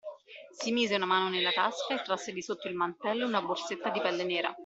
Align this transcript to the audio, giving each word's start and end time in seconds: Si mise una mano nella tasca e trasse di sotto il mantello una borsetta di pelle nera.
Si 0.57 0.71
mise 0.71 0.95
una 0.95 1.05
mano 1.05 1.29
nella 1.29 1.51
tasca 1.51 1.93
e 1.93 2.01
trasse 2.01 2.33
di 2.33 2.41
sotto 2.41 2.67
il 2.67 2.73
mantello 2.73 3.27
una 3.27 3.39
borsetta 3.43 3.91
di 3.91 4.01
pelle 4.01 4.23
nera. 4.23 4.55